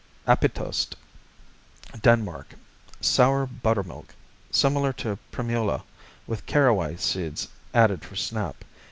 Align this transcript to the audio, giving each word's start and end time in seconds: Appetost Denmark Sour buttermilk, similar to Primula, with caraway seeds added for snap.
Appetost 0.27 0.95
Denmark 2.01 2.55
Sour 3.01 3.45
buttermilk, 3.45 4.15
similar 4.49 4.91
to 4.93 5.19
Primula, 5.31 5.83
with 6.25 6.47
caraway 6.47 6.97
seeds 6.97 7.47
added 7.71 8.03
for 8.03 8.15
snap. 8.15 8.65